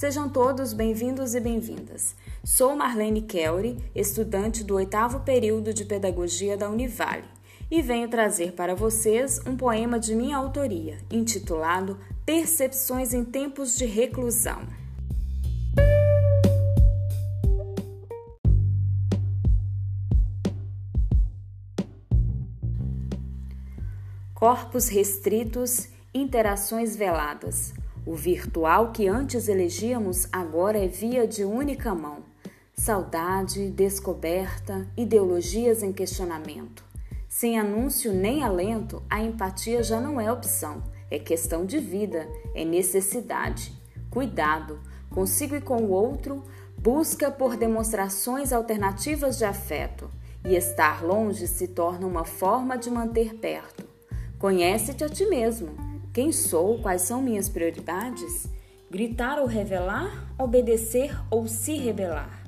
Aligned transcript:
Sejam 0.00 0.30
todos 0.30 0.72
bem-vindos 0.72 1.34
e 1.34 1.40
bem-vindas. 1.40 2.16
Sou 2.42 2.74
Marlene 2.74 3.20
Kelly, 3.20 3.76
estudante 3.94 4.64
do 4.64 4.76
oitavo 4.76 5.20
período 5.20 5.74
de 5.74 5.84
Pedagogia 5.84 6.56
da 6.56 6.70
Univale, 6.70 7.28
e 7.70 7.82
venho 7.82 8.08
trazer 8.08 8.52
para 8.52 8.74
vocês 8.74 9.42
um 9.46 9.54
poema 9.54 10.00
de 10.00 10.14
minha 10.14 10.38
autoria, 10.38 10.96
intitulado 11.10 11.98
Percepções 12.24 13.12
em 13.12 13.22
Tempos 13.22 13.76
de 13.76 13.84
Reclusão. 13.84 14.62
Corpos 24.32 24.88
restritos, 24.88 25.88
interações 26.14 26.96
veladas 26.96 27.74
o 28.06 28.14
virtual 28.14 28.92
que 28.92 29.06
antes 29.06 29.48
elegíamos 29.48 30.26
agora 30.32 30.78
é 30.78 30.88
via 30.88 31.26
de 31.26 31.44
única 31.44 31.94
mão. 31.94 32.18
Saudade, 32.74 33.70
descoberta, 33.70 34.88
ideologias 34.96 35.82
em 35.82 35.92
questionamento. 35.92 36.82
Sem 37.28 37.58
anúncio 37.58 38.12
nem 38.12 38.42
alento, 38.42 39.02
a 39.08 39.22
empatia 39.22 39.82
já 39.82 40.00
não 40.00 40.20
é 40.20 40.32
opção, 40.32 40.82
é 41.10 41.18
questão 41.18 41.66
de 41.66 41.78
vida, 41.78 42.26
é 42.54 42.64
necessidade. 42.64 43.72
Cuidado, 44.10 44.80
consigo 45.10 45.54
e 45.54 45.60
com 45.60 45.82
o 45.82 45.90
outro, 45.90 46.42
busca 46.78 47.30
por 47.30 47.56
demonstrações 47.56 48.52
alternativas 48.52 49.36
de 49.36 49.44
afeto, 49.44 50.10
e 50.42 50.56
estar 50.56 51.04
longe 51.04 51.46
se 51.46 51.68
torna 51.68 52.06
uma 52.06 52.24
forma 52.24 52.78
de 52.78 52.90
manter 52.90 53.34
perto. 53.34 53.84
Conhece-te 54.38 55.04
a 55.04 55.08
ti 55.08 55.26
mesmo 55.26 55.89
quem 56.12 56.32
sou? 56.32 56.78
Quais 56.80 57.02
são 57.02 57.22
minhas 57.22 57.48
prioridades? 57.48 58.48
Gritar 58.90 59.38
ou 59.38 59.46
revelar? 59.46 60.34
Obedecer 60.36 61.16
ou 61.30 61.46
se 61.46 61.76
rebelar? 61.76 62.42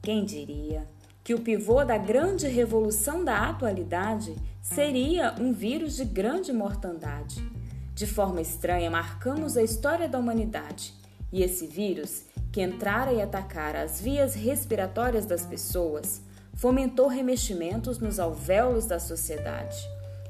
Quem 0.00 0.24
diria 0.24 0.86
que 1.24 1.34
o 1.34 1.40
pivô 1.40 1.84
da 1.84 1.98
grande 1.98 2.46
revolução 2.46 3.24
da 3.24 3.48
atualidade 3.48 4.36
seria 4.60 5.34
um 5.40 5.52
vírus 5.52 5.96
de 5.96 6.04
grande 6.04 6.52
mortandade? 6.52 7.44
De 7.92 8.06
forma 8.06 8.40
estranha, 8.40 8.88
marcamos 8.88 9.56
a 9.56 9.62
história 9.64 10.08
da 10.08 10.18
humanidade. 10.18 10.94
E 11.32 11.42
esse 11.42 11.66
vírus, 11.66 12.24
que 12.52 12.62
entrara 12.62 13.12
e 13.12 13.20
atacara 13.20 13.82
as 13.82 14.00
vias 14.00 14.36
respiratórias 14.36 15.26
das 15.26 15.44
pessoas, 15.44 16.22
fomentou 16.54 17.08
remeximentos 17.08 17.98
nos 17.98 18.20
alvéolos 18.20 18.86
da 18.86 19.00
sociedade. 19.00 19.76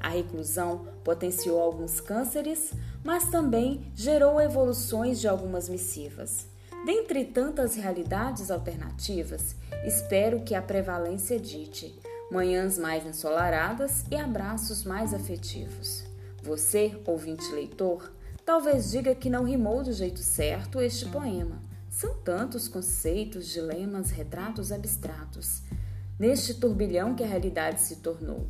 A 0.00 0.08
reclusão 0.08 0.86
potenciou 1.04 1.60
alguns 1.60 2.00
cânceres, 2.00 2.72
mas 3.04 3.28
também 3.30 3.92
gerou 3.94 4.40
evoluções 4.40 5.20
de 5.20 5.28
algumas 5.28 5.68
missivas. 5.68 6.48
Dentre 6.86 7.26
tantas 7.26 7.74
realidades 7.74 8.50
alternativas, 8.50 9.54
espero 9.84 10.40
que 10.40 10.54
a 10.54 10.62
prevalência 10.62 11.38
dite 11.38 11.94
manhãs 12.30 12.78
mais 12.78 13.04
ensolaradas 13.04 14.04
e 14.10 14.16
abraços 14.16 14.84
mais 14.84 15.12
afetivos. 15.12 16.04
Você, 16.42 16.98
ouvinte 17.04 17.52
leitor, 17.52 18.10
talvez 18.46 18.90
diga 18.90 19.14
que 19.14 19.28
não 19.28 19.44
rimou 19.44 19.82
do 19.82 19.92
jeito 19.92 20.20
certo 20.20 20.80
este 20.80 21.04
poema. 21.06 21.60
São 21.90 22.14
tantos 22.22 22.68
conceitos, 22.68 23.46
dilemas, 23.48 24.10
retratos 24.10 24.72
abstratos. 24.72 25.60
Neste 26.18 26.54
turbilhão 26.54 27.14
que 27.14 27.22
a 27.22 27.26
realidade 27.26 27.80
se 27.80 27.96
tornou. 27.96 28.46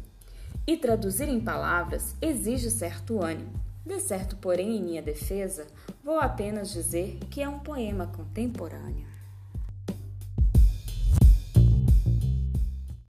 E 0.67 0.77
traduzir 0.77 1.29
em 1.29 1.41
palavras 1.41 2.15
exige 2.21 2.71
certo 2.71 3.23
ânimo. 3.23 3.53
De 3.85 3.99
certo, 3.99 4.37
porém, 4.37 4.77
em 4.77 4.83
minha 4.83 5.03
defesa, 5.03 5.67
vou 6.05 6.19
apenas 6.19 6.71
dizer 6.71 7.19
que 7.31 7.43
é 7.43 7.49
um 7.49 7.59
poema 7.59 8.07
contemporâneo. 8.07 9.07